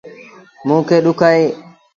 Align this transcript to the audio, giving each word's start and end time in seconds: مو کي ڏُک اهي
مو 0.67 0.75
کي 0.87 0.97
ڏُک 1.05 1.21
اهي 1.27 1.45